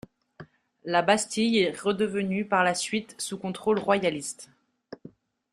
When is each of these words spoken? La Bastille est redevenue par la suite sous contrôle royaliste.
La 0.83 1.03
Bastille 1.03 1.59
est 1.59 1.79
redevenue 1.79 2.47
par 2.47 2.63
la 2.63 2.73
suite 2.73 3.13
sous 3.21 3.37
contrôle 3.37 3.77
royaliste. 3.77 4.49